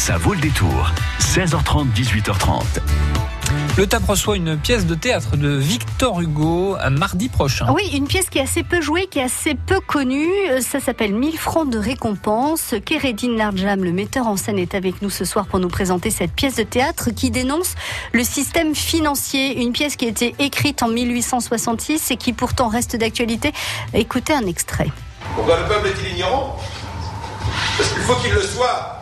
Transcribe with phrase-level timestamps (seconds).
[0.00, 0.90] Ça vaut le détour.
[1.18, 2.62] 16h30, 18h30.
[3.76, 7.66] Le TAP reçoit une pièce de théâtre de Victor Hugo un mardi prochain.
[7.70, 10.26] Oui, une pièce qui est assez peu jouée, qui est assez peu connue.
[10.62, 12.74] Ça s'appelle 1000 francs de récompense.
[12.82, 16.32] Kéredine Larjam, le metteur en scène, est avec nous ce soir pour nous présenter cette
[16.32, 17.74] pièce de théâtre qui dénonce
[18.12, 19.60] le système financier.
[19.60, 23.52] Une pièce qui a été écrite en 1866 et qui pourtant reste d'actualité.
[23.92, 24.88] Écoutez un extrait.
[25.34, 26.56] Pourquoi le peuple est-il ignorant?
[27.76, 28.99] Parce qu'il faut qu'il le soit.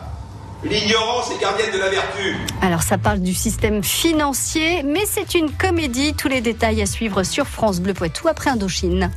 [0.65, 2.37] L'ignorance est gardienne de la vertu.
[2.63, 6.15] Alors ça parle du système financier, mais c'est une comédie.
[6.15, 9.11] Tous les détails à suivre sur France Bleu Poitou après Indochine.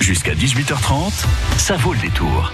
[0.00, 1.12] Jusqu'à 18h30,
[1.58, 2.50] ça vaut le détour.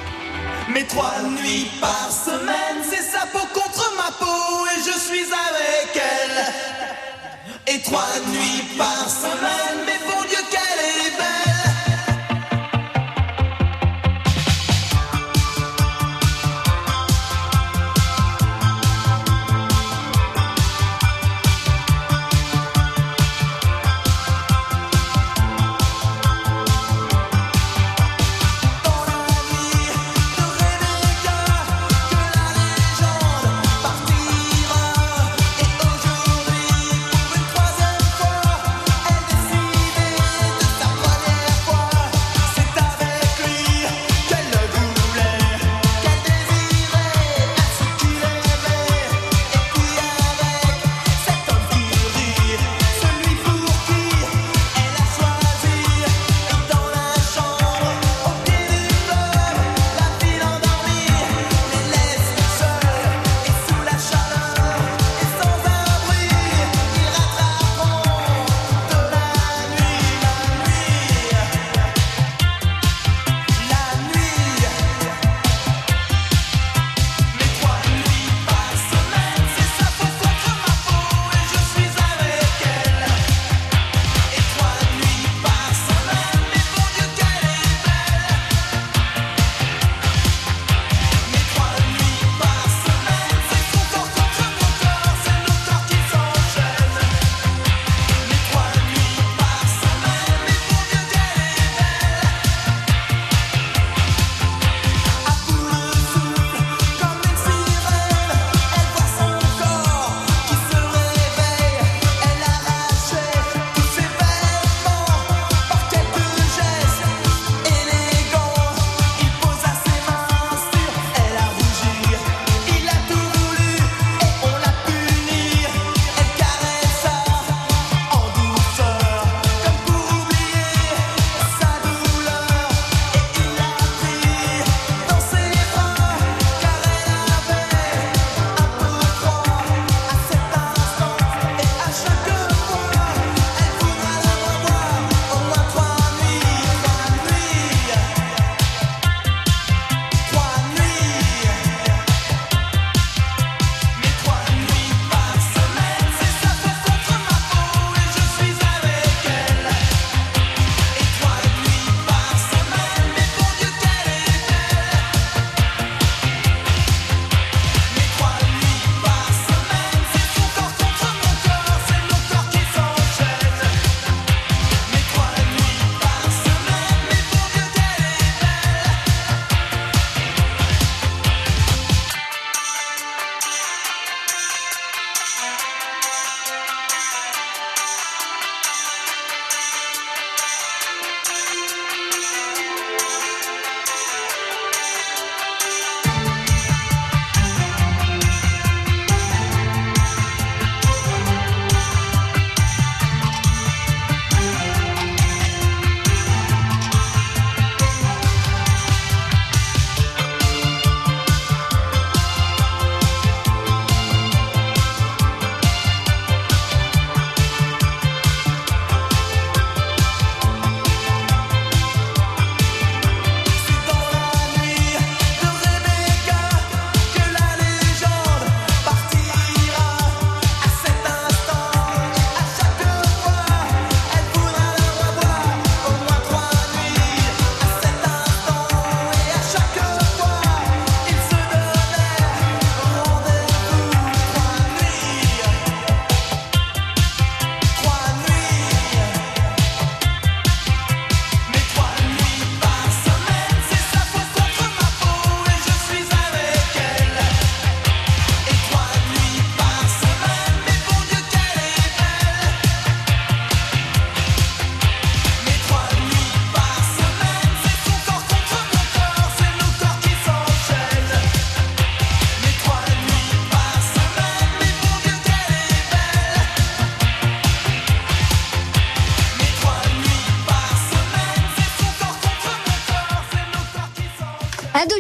[0.75, 6.03] Mais trois nuits par semaine, c'est sa peau contre ma peau et je suis avec
[6.03, 7.75] elle.
[7.75, 10.39] Et trois nuits par semaine, mais bon Dieu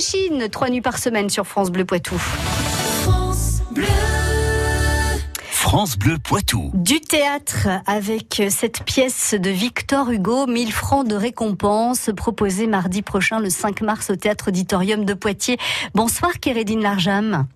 [0.02, 2.16] Indochine, trois nuits par semaine sur France Bleu Poitou.
[2.16, 3.87] France Bleu.
[5.49, 6.72] France Bleu Poitou.
[6.75, 13.38] Du théâtre avec cette pièce de Victor Hugo, 1000 francs de récompense, proposée mardi prochain,
[13.38, 15.58] le 5 mars, au théâtre auditorium de Poitiers.
[15.94, 17.46] Bonsoir, Kérédine Larjam.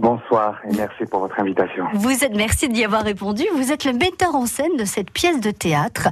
[0.00, 1.84] Bonsoir et merci pour votre invitation.
[1.92, 3.44] Vous êtes, merci d'y avoir répondu.
[3.54, 6.08] Vous êtes le metteur en scène de cette pièce de théâtre.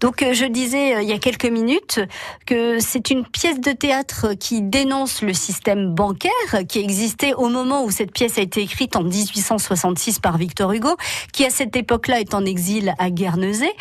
[0.00, 2.00] Donc, euh, je disais euh, il y a quelques minutes
[2.44, 6.30] que c'est une pièce de théâtre qui dénonce le système bancaire
[6.68, 10.96] qui existait au moment où cette pièce a été écrite en 1866 par Victor Hugo,
[11.32, 13.72] qui à cette époque-là est en exil à Guernesey,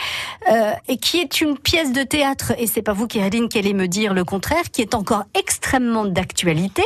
[0.52, 3.74] euh, et qui est une pièce de théâtre, et c'est pas vous, Kéréline, qui allez
[3.74, 6.84] me dire le contraire, qui est encore extrêmement d'actualité,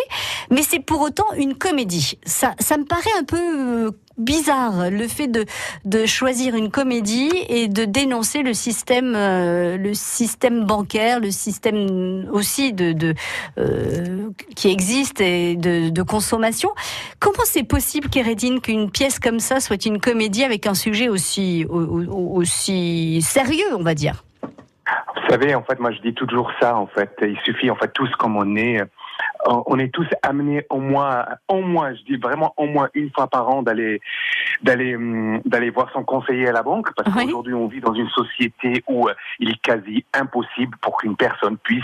[0.49, 2.17] mais c'est pour autant une comédie.
[2.25, 5.45] Ça, ça me paraît un peu euh, bizarre le fait de,
[5.85, 12.27] de choisir une comédie et de dénoncer le système euh, le système bancaire le système
[12.31, 13.13] aussi de, de
[13.57, 16.69] euh, qui existe et de, de consommation
[17.19, 21.65] comment c'est possible Kérédine qu'une pièce comme ça soit une comédie avec un sujet aussi
[21.69, 24.23] au- au- aussi sérieux on va dire?
[25.15, 27.11] Vous savez, en fait, moi je dis toujours ça, en fait.
[27.21, 28.81] Il suffit, en fait, tous comme on est,
[29.45, 33.27] on est tous amenés au moins, au moins, je dis vraiment au moins une fois
[33.27, 33.99] par an d'aller,
[34.61, 37.25] d'aller, hum, d'aller voir son conseiller à la banque, parce Oui.
[37.25, 41.57] qu'aujourd'hui on vit dans une société où euh, il est quasi impossible pour qu'une personne
[41.57, 41.83] puisse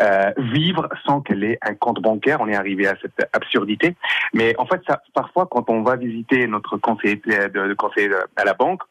[0.00, 2.38] euh, vivre sans qu'elle ait un compte bancaire.
[2.40, 3.96] On est arrivé à cette absurdité.
[4.32, 8.44] Mais en fait, ça, parfois, quand on va visiter notre conseiller de, de conseiller à
[8.44, 8.82] la banque,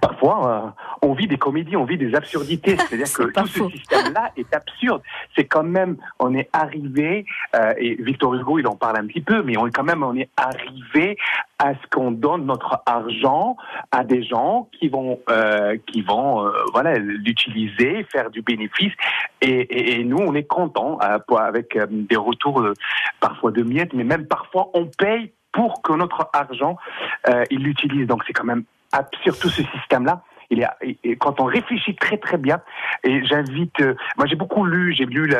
[0.00, 2.76] Parfois, euh, on vit des comédies, on vit des absurdités.
[2.78, 3.70] C'est-à-dire C'est que tout faux.
[3.70, 5.02] ce système-là est absurde.
[5.34, 7.24] C'est quand même, on est arrivé,
[7.56, 10.02] euh, et Victor Hugo, il en parle un petit peu, mais on est quand même,
[10.02, 11.16] on est arrivé
[11.58, 13.56] à ce qu'on donne notre argent
[13.90, 18.92] à des gens qui vont, euh, qui vont, voilà, l'utiliser, faire du bénéfice.
[19.40, 22.64] Et, et, et nous, on est contents pour- avec des retours
[23.20, 26.76] parfois de miettes, mais même parfois on paye pour que notre argent,
[27.50, 28.06] il l'utilise.
[28.06, 30.22] Donc c'est quand même absurde tout ce système-là.
[30.50, 32.60] Il est, et- et quand on réfléchit très très bien,
[33.04, 35.30] et j'invite, euh, moi j'ai beaucoup lu, j'ai lu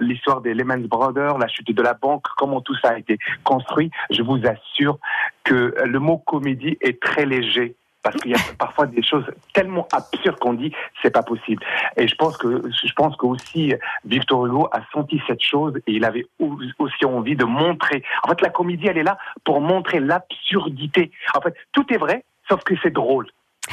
[0.00, 3.90] l'histoire des Lehman Brothers, la chute de la banque, comment tout ça a été construit.
[4.10, 4.98] Je vous assure
[5.44, 7.74] que le mot comédie est très léger.
[8.04, 9.24] Parce qu'il y a parfois des choses
[9.54, 10.72] tellement absurdes qu'on dit
[11.02, 11.62] c'est pas possible.
[11.96, 13.74] Et je pense que je pense que aussi
[14.04, 18.02] Victor Hugo a senti cette chose et il avait au- aussi envie de montrer.
[18.24, 21.12] En fait, la comédie elle est là pour montrer l'absurdité.
[21.34, 23.26] En fait, tout est vrai, sauf que c'est drôle.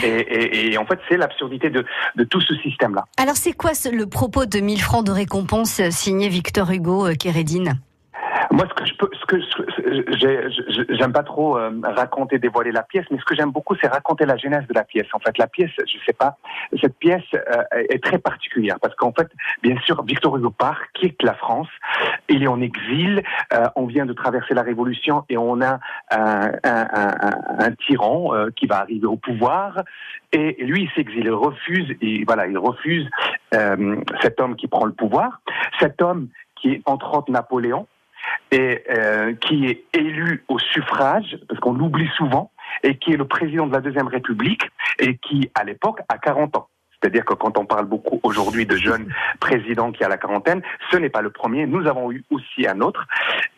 [0.04, 1.83] Et, en fait, c'est l'absurdité de,
[2.30, 3.06] tout ce système-là.
[3.18, 7.16] alors c'est quoi le propos de 1000 francs de récompense euh, signé Victor Hugo euh,
[7.16, 7.81] Kérédine?
[8.51, 13.05] Moi, ce que je peux, ce que j'aime pas trop euh, raconter, dévoiler la pièce,
[13.11, 15.07] mais ce que j'aime beaucoup, c'est raconter la genèse de la pièce.
[15.13, 16.37] En fait, la pièce, je sais pas,
[16.81, 19.27] cette pièce euh, est très particulière parce qu'en fait,
[19.63, 21.67] bien sûr, Victor Hugo part, quitte la France,
[22.27, 23.23] il est en exil,
[23.53, 25.79] euh, on vient de traverser la Révolution et on a
[26.11, 29.83] un, un- un- un- tyran euh, qui va arriver au pouvoir
[30.31, 33.09] et lui, il s'exile, il refuse, et voilà, il refuse
[33.54, 35.42] euh, cet homme qui prend le pouvoir,
[35.80, 37.87] cet homme qui entre autres Napoléon
[38.52, 42.52] et euh, qui est élu au suffrage, parce qu'on l'oublie souvent,
[42.83, 44.64] et qui est le président de la Deuxième République,
[45.00, 46.68] et qui, à l'époque, a 40 ans.
[47.02, 49.07] C'est-à-dire que quand on parle beaucoup aujourd'hui de jeunes
[49.40, 51.66] présidents qui a la quarantaine, ce n'est pas le premier.
[51.66, 53.07] Nous avons eu aussi un autre.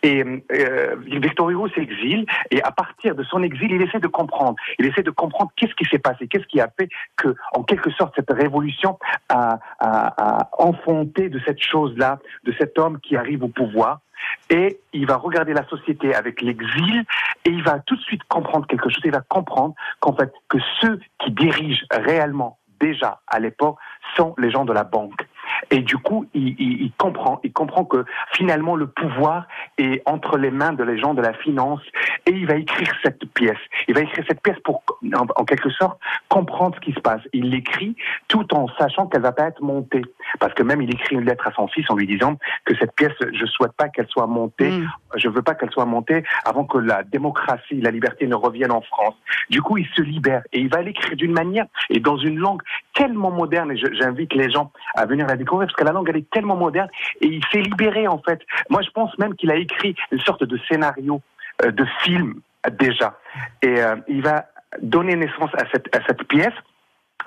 [0.04, 4.56] Et euh, Victor Hugo s'exile et à partir de son exil, il essaie de comprendre.
[4.80, 7.92] Il essaie de comprendre qu'est-ce qui s'est passé, qu'est-ce qui a fait que, en quelque
[7.92, 9.00] sorte, cette révolution
[9.30, 14.02] a, a, a enfanté de cette chose-là, de cet homme qui arrive au pouvoir.
[14.50, 17.06] Et il va regarder la société avec l'exil
[17.46, 19.02] et il va tout de suite comprendre quelque chose.
[19.06, 23.78] Il va comprendre qu'en fait, que ceux qui dirigent réellement déjà à l'époque
[24.16, 25.28] sont les gens de la banque.
[25.70, 30.38] Et du coup, il, il, il, comprend, il comprend que finalement le pouvoir est entre
[30.38, 31.82] les mains de les gens de la finance.
[32.26, 33.58] Et il va écrire cette pièce.
[33.88, 36.00] Il va écrire cette pièce pour, en, en quelque sorte,
[36.30, 37.22] comprendre ce qui se passe.
[37.34, 37.96] Il l'écrit
[38.28, 40.02] tout en sachant qu'elle va pas être montée,
[40.40, 42.96] parce que même il écrit une lettre à son fils en lui disant que cette
[42.96, 44.72] pièce, je souhaite pas qu'elle soit montée.
[44.72, 44.90] Mm.
[45.16, 48.82] Je veux pas qu'elle soit montée avant que la démocratie, la liberté ne reviennent en
[48.82, 49.16] France.
[49.50, 52.62] Du coup, il se libère et il va l'écrire d'une manière et dans une langue
[52.94, 53.72] tellement moderne.
[53.72, 56.56] Et j'invite les gens à venir la découvrir parce que la langue elle est tellement
[56.56, 56.90] moderne
[57.22, 58.42] et il s'est libéré en fait.
[58.70, 61.22] Moi, je pense même qu'il a écrit une sorte de scénario
[61.64, 62.42] euh, de film
[62.80, 63.18] déjà
[63.62, 64.46] et euh, il va
[64.82, 66.54] donner naissance à cette à cette pièce.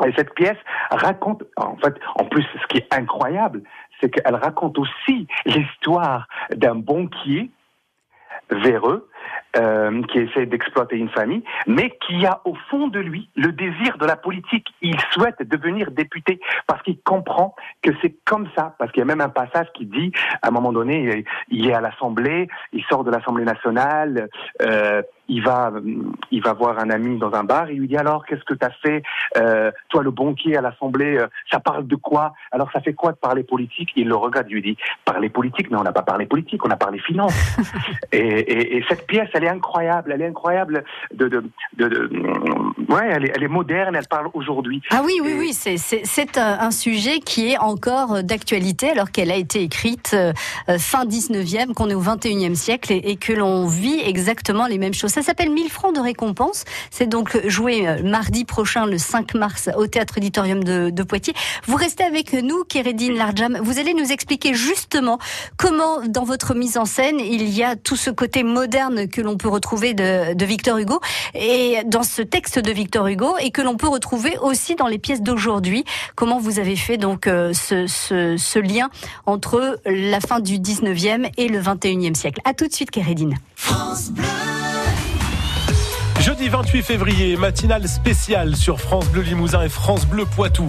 [0.04, 0.56] Et cette pièce
[0.90, 3.62] raconte, en fait, en plus, ce qui est incroyable,
[4.00, 7.52] c'est qu'elle raconte aussi l'histoire d'un banquier
[8.50, 9.08] véreux
[9.56, 13.98] euh, qui essaie d'exploiter une famille, mais qui a au fond de lui le désir
[13.98, 14.66] de la politique.
[14.82, 18.74] Il souhaite devenir député parce qu'il comprend que c'est comme ça.
[18.78, 21.74] Parce qu'il y a même un passage qui dit, à un moment donné, il est
[21.74, 24.28] à l'Assemblée, il sort de l'Assemblée nationale,
[24.62, 25.72] euh, il va,
[26.30, 28.64] il va voir un ami dans un bar, il lui dit alors qu'est-ce que tu
[28.64, 29.02] as fait,
[29.36, 32.34] euh, toi le banquier à l'Assemblée, euh, ça parle de quoi?
[32.52, 33.90] Alors ça fait quoi de parler politique?
[33.96, 36.70] Il le regarde, il lui dit parler politique, mais on n'a pas parlé politique, on
[36.70, 37.34] a parlé finance.
[38.12, 41.44] et, et, et, cette pièce, elle est incroyable, elle est incroyable de, de,
[41.76, 42.10] de, de
[42.92, 44.82] ouais, elle est, elle est, moderne, elle parle aujourd'hui.
[44.90, 49.36] Ah oui, oui, oui, c'est un, un, sujet qui est encore d'actualité alors qu'elle a
[49.36, 50.32] été écrite euh,
[50.78, 54.92] fin 19e, qu'on est au 21e siècle et, et que l'on vit exactement les mêmes
[54.92, 55.13] choses.
[55.14, 56.64] Ça s'appelle 1000 francs de récompense.
[56.90, 61.34] C'est donc joué euh, mardi prochain, le 5 mars, au Théâtre Auditorium de, Poitiers.
[61.68, 63.60] Vous restez avec nous, Kéredine Larjam.
[63.62, 65.20] Vous allez nous expliquer justement
[65.56, 69.36] comment, dans votre mise en scène, il y a tout ce côté moderne que l'on
[69.36, 70.98] peut retrouver de, Victor Hugo
[71.34, 74.98] et dans ce texte de Victor Hugo et que l'on peut retrouver aussi dans les
[74.98, 75.84] pièces d'aujourd'hui.
[76.16, 78.90] Comment vous avez fait donc euh, ce, lien
[79.26, 82.40] entre la fin du 19e et le 21e siècle?
[82.44, 83.36] À tout de suite, Kéredine.
[83.54, 84.10] France.
[86.24, 90.66] Jeudi 28 février, matinale spéciale sur France Bleu Limousin et France Bleu Poitou.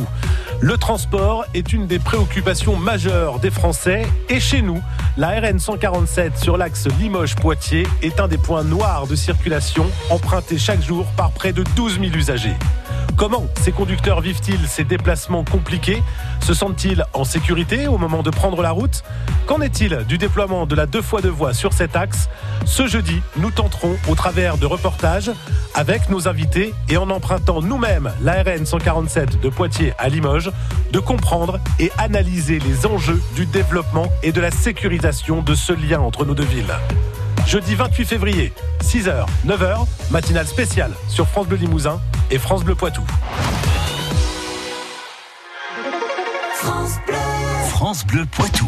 [0.59, 4.81] Le transport est une des préoccupations majeures des Français et chez nous,
[5.15, 10.81] la RN 147 sur l'axe Limoges-Poitiers est un des points noirs de circulation emprunté chaque
[10.81, 12.57] jour par près de 12 000 usagers.
[13.17, 16.03] Comment ces conducteurs vivent-ils ces déplacements compliqués
[16.41, 19.03] Se sentent-ils en sécurité au moment de prendre la route
[19.45, 22.29] Qu'en est-il du déploiement de la deux fois deux voies sur cet axe
[22.65, 25.31] Ce jeudi, nous tenterons au travers de reportages
[25.73, 30.51] avec nos invités et en empruntant nous-mêmes la RN 147 de Poitiers à Limoges
[30.91, 35.99] de comprendre et analyser les enjeux du développement et de la sécurisation de ce lien
[35.99, 36.75] entre nos deux villes.
[37.47, 43.03] Jeudi 28 février, 6h, 9h, matinale spéciale sur France Bleu Limousin et France Bleu Poitou.
[46.55, 47.15] France Bleu,
[47.69, 48.65] France Bleu Poitou.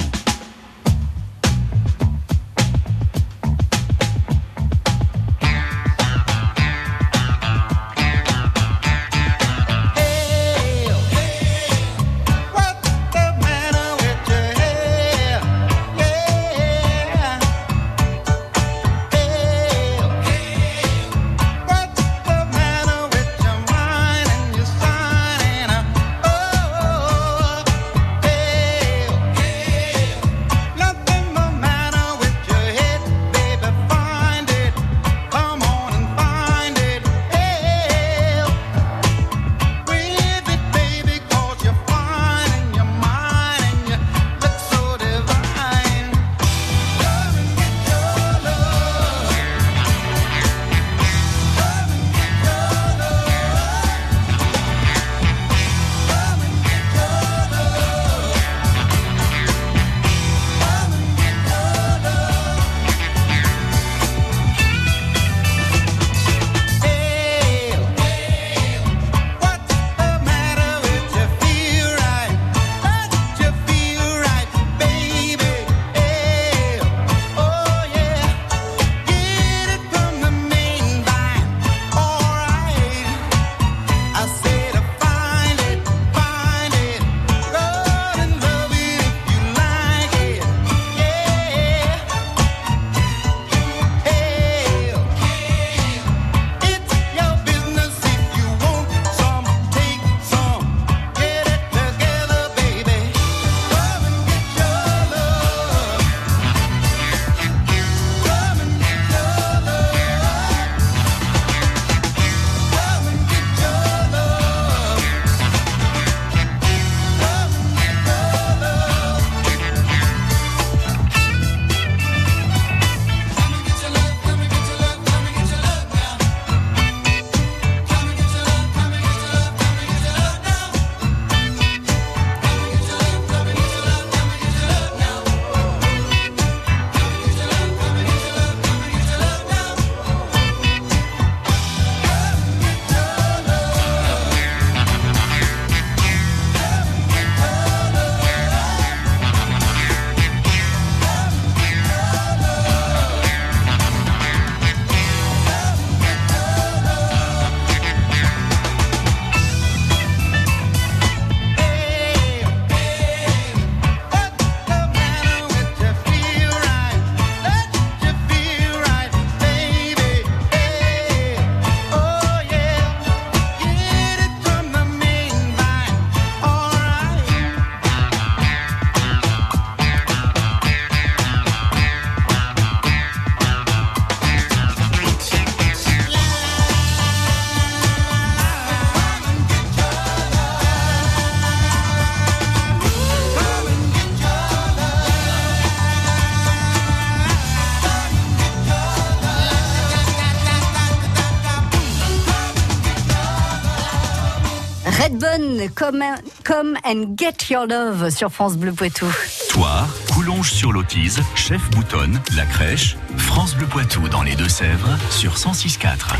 [205.07, 206.03] Redbone, come,
[206.43, 209.05] come and get your love sur France Bleu Poitou.
[209.47, 215.35] Toire, Coulonges sur l'Autise, Chef Boutonne, La Crèche, France Bleu Poitou dans les Deux-Sèvres sur
[215.35, 216.17] 106.4.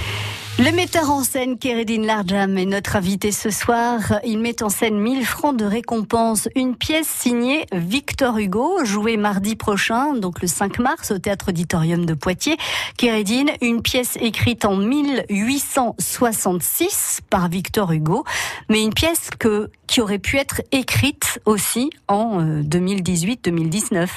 [0.60, 4.00] Le metteur en scène Kéredine Larjam est notre invité ce soir.
[4.26, 9.56] Il met en scène 1000 francs de récompense, une pièce signée Victor Hugo, jouée mardi
[9.56, 12.58] prochain, donc le 5 mars au Théâtre Auditorium de Poitiers.
[12.98, 18.24] Kéredine, une pièce écrite en 1866 par Victor Hugo,
[18.68, 24.08] mais une pièce que, qui aurait pu être écrite aussi en 2018-2019.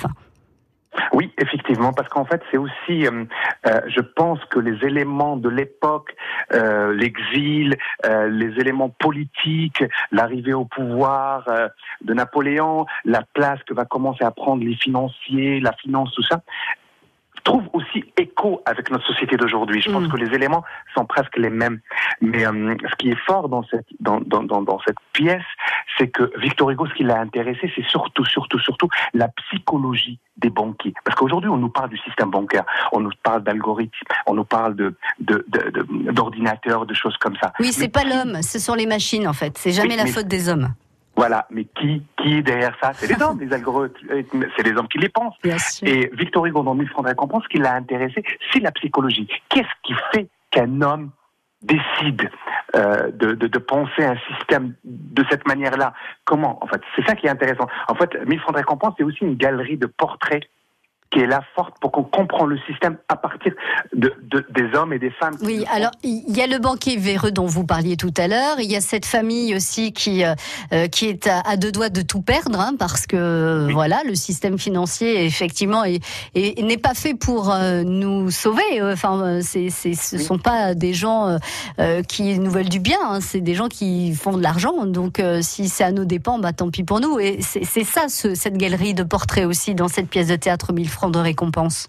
[1.13, 3.25] Oui, effectivement, parce qu'en fait, c'est aussi, euh,
[3.67, 6.15] euh, je pense que les éléments de l'époque,
[6.53, 11.45] euh, l'exil, les éléments politiques, l'arrivée au pouvoir
[12.01, 16.43] de Napoléon, la place que va commencer à prendre les financiers, la finance, tout ça,
[17.43, 19.81] trouve aussi écho avec notre société d'aujourd'hui.
[19.81, 20.11] Je pense Mm.
[20.13, 21.81] que les éléments sont presque les mêmes.
[22.21, 25.43] Mais euh, ce qui est fort dans cette, dans, dans, dans, dans cette pièce,
[25.99, 30.51] c'est que Victor Hugo, ce qui l'a intéressé, c'est surtout, surtout, surtout la psychologie des
[30.51, 30.95] banquiers.
[31.05, 33.93] Parce qu'aujourd'hui, on nous parle du système bancaire, on nous parle d'algorithmes,
[34.27, 37.53] on nous parle de, de, de, de- d'ordinateurs, de choses comme ça.
[37.61, 39.59] Oui, c'est Mais pas l'homme, ce sont les machines en fait.
[39.59, 40.73] C'est jamais Oui, la mais- faute des hommes.
[41.17, 42.93] Voilà, mais qui, qui est derrière ça?
[42.95, 45.37] C'est les hommes, les algorithmes, c'est les hommes qui les pensent.
[45.83, 49.29] Et Victor Hugo, dans 1000 francs de récompense, ce qui l'a intéressé, c'est la psychologie.
[49.49, 51.11] Qu'est-ce qui fait qu'un homme
[51.63, 52.31] décide
[52.75, 55.93] euh, de, de, de penser un système de cette manière-là?
[56.25, 56.63] Comment?
[56.63, 57.67] En fait, c'est ça qui est intéressant.
[57.89, 60.45] En fait, 1000 francs de récompense, c'est aussi une galerie de portraits
[61.11, 63.53] qui est là forte pour qu'on comprenne le système à partir
[63.95, 65.35] de, de- des hommes et des femmes.
[65.43, 68.61] Oui, alors il y a le banquier véreux dont vous parliez tout à l'heure.
[68.61, 70.35] Il y a cette famille aussi qui euh,
[70.73, 73.73] euh, qui est à, à deux doigts de tout perdre hein, parce que Oui.
[73.73, 76.01] voilà le système financier effectivement est-
[76.37, 78.63] est- n'est pas fait pour euh, nous sauver.
[78.81, 80.23] Enfin, ce Oui.
[80.23, 81.37] sont pas des gens
[81.81, 82.99] euh, qui nous veulent du bien.
[83.03, 83.19] hein.
[83.21, 84.87] C'est des gens qui font de l'argent.
[84.87, 87.19] Donc si c'est à nos dépens, bah tant pis pour nous.
[87.19, 90.73] Et c'est c'est ça ce- cette galerie de portraits aussi dans cette pièce de théâtre
[90.73, 91.89] 1000 francs de récompense.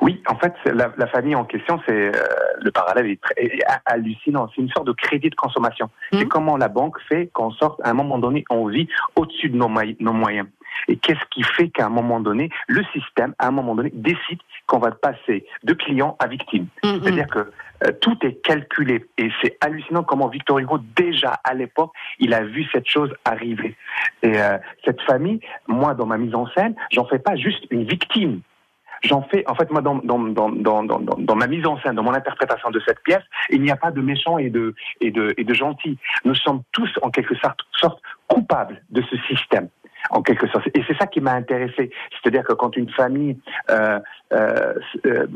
[0.00, 2.20] Oui, en fait, la, la famille en question, c'est euh,
[2.60, 4.48] le parallèle est, très, est ha- hallucinant.
[4.54, 5.88] C'est une sorte de crédit de consommation.
[6.12, 9.56] C'est comment la banque fait qu'en sorte, à un moment donné, on vit au-dessus de
[9.56, 10.48] nos, moy- nos moyens.
[10.88, 14.38] Et qu'est-ce qui fait qu'à un moment donné, le système, à un moment donné, décide
[14.66, 16.66] qu'on va passer de client à victime.
[16.84, 17.00] Mm, mm.
[17.02, 17.50] C'est-à-dire que
[17.84, 19.04] euh, tout est calculé.
[19.18, 23.76] Et c'est hallucinant comment Victor Hugo, déjà à l'époque, il a vu cette chose arriver.
[24.22, 27.84] Et euh, cette famille, moi, dans ma mise en scène, j'en fais pas juste une
[27.84, 28.40] victime.
[29.04, 32.14] J'en fais, en fait, moi, dans, dans, dans, dans, ma mise en scène, dans mon
[32.14, 35.44] interprétation de cette pièce, il n'y a pas de méchants et de, et de, et
[35.44, 35.98] de gentils.
[36.24, 37.60] Nous sommes tous, en quelque sorte
[38.26, 39.68] coupables de ce système.
[40.10, 40.66] En quelque sorte.
[40.74, 41.90] Et c'est ça qui m'a intéressé.
[42.12, 43.38] C'est-à-dire que quand une famille
[43.70, 43.98] euh,
[44.32, 44.74] euh,
[45.06, 45.26] euh,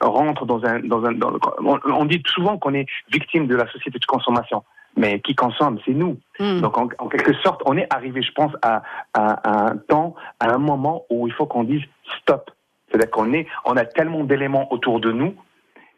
[0.00, 3.56] rentre dans un, dans un, dans le- on, on dit souvent qu'on est victime de
[3.56, 4.64] la société de consommation.
[4.98, 6.18] Mais qui consomme, c'est nous.
[6.40, 6.60] Mm.
[6.62, 10.14] Donc, en, en quelque sorte, on est arrivé, je pense, à, à, à un temps,
[10.40, 11.82] à un moment où il faut qu'on dise
[12.20, 12.50] stop.
[12.88, 15.34] C'est-à-dire qu'on est, on a tellement d'éléments autour de nous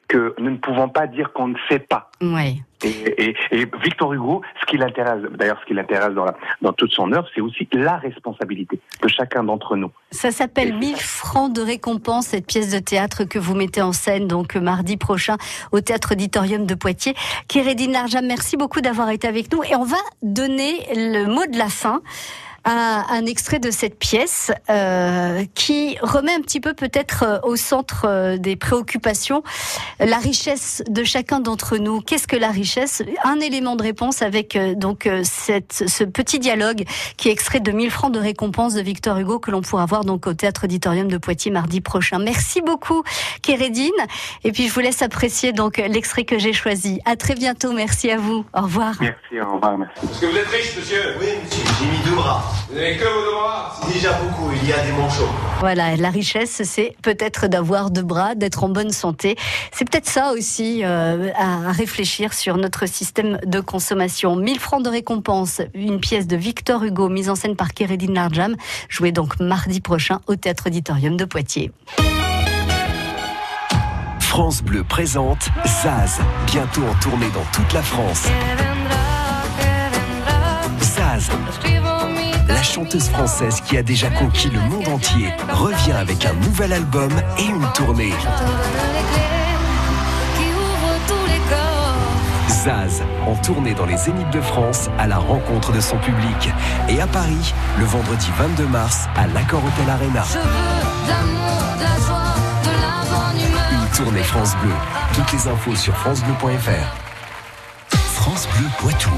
[0.09, 2.11] que nous ne pouvons pas dire qu'on ne sait pas.
[2.23, 2.55] Ouais.
[2.83, 2.89] Et,
[3.29, 6.93] et, et Victor Hugo, ce qui l'intéresse, d'ailleurs, ce qui l'intéresse dans, la- dans toute
[6.93, 9.91] son œuvre, c'est aussi la responsabilité de chacun d'entre nous.
[10.13, 14.29] Ça s'appelle 1000 francs de récompense, cette pièce de théâtre que vous mettez en scène
[14.29, 15.37] donc mardi prochain
[15.73, 17.15] au Théâtre Auditorium de Poitiers.
[17.49, 21.59] Kéredine Larjam, merci beaucoup d'avoir été avec nous et on va donner le mot de
[21.59, 22.01] la fin
[22.71, 27.57] à un extrait de cette pièce euh, qui remet un petit peu peut-être euh, au
[27.57, 29.43] centre euh, des préoccupations
[30.01, 32.03] la richesse de chacun d'entre nous.
[32.03, 33.03] Qu'est-ce que la richesse?
[33.25, 36.85] Un élément de réponse avec euh, donc cette, ce petit dialogue
[37.17, 40.05] qui est extrait de 1000 francs de récompense de Victor Hugo que l'on pourra voir
[40.05, 42.19] donc au Théâtre Auditorium de Poitiers mardi prochain.
[42.19, 43.03] Merci beaucoup
[43.41, 43.91] Kérédine
[44.45, 47.01] et puis je vous laisse apprécier donc l'extrait que j'ai choisi.
[47.07, 48.45] À très bientôt, merci à vous.
[48.53, 48.95] Au revoir.
[49.01, 50.05] Merci, au revoir, merci.
[50.05, 52.58] Est-ce que vous êtes riche, monsieur Oui, monsieur, j'ai mis deux bras.
[52.69, 55.29] Vous n'avez que vos deux bras C'est déjà beaucoup, il y a des manchots.
[55.61, 59.37] Voilà, la richesse, c'est peut-être d'avoir deux bras, d'être en bonne santé.
[59.73, 64.37] C'est peut-être ça aussi euh, à réfléchir sur notre système de consommation.
[64.37, 68.57] 1000 francs de récompense, une pièce de Victor Hugo mise en scène par Kéredine Larjam,
[68.89, 71.73] jouée donc mardi prochain au Théâtre Auditorium de Poitiers.
[74.39, 75.49] France Bleu présente
[75.83, 78.29] Zaz, bientôt en tournée dans toute la France.
[82.79, 87.47] Chanteuse française qui a déjà conquis le monde entier, revient avec un nouvel album et
[87.47, 88.13] une tournée.
[92.49, 96.51] Zaz, en tournée dans les Zéniths de France à la rencontre de son public.
[96.89, 100.23] Et à Paris, le vendredi 22 mars, à l'Accord Hotel Arena.
[103.73, 104.75] Une tournée France Bleu.
[105.15, 107.97] Toutes les infos sur FranceBleu.fr.
[108.15, 109.11] France Bleu Poitou.